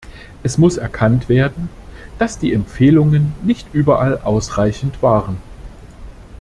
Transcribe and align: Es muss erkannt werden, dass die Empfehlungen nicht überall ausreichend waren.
Es 0.41 0.57
muss 0.57 0.77
erkannt 0.77 1.29
werden, 1.29 1.69
dass 2.17 2.39
die 2.39 2.53
Empfehlungen 2.53 3.35
nicht 3.43 3.67
überall 3.71 4.17
ausreichend 4.17 5.03
waren. 5.03 5.37